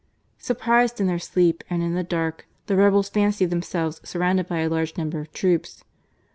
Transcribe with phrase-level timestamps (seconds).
[0.39, 4.67] Surprised in their sleep and in the dark,, the rebels fancied themselves surrounded by a
[4.67, 5.83] large number of troops.